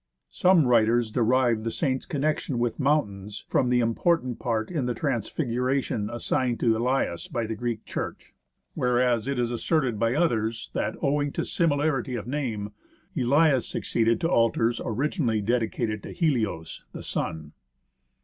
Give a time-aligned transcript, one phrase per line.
[0.29, 5.29] Some writers derive the saint's connection with mountains from the important part in the Trans
[5.29, 8.33] figuration assigned to Elias by the Greek Church;
[8.73, 12.71] whereas it is asserted by others that, owing to similarity of name,
[13.15, 17.51] Elias succeeded to altars originally dedicated to Helios, the Sun.